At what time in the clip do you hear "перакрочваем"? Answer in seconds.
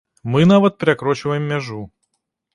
0.81-1.47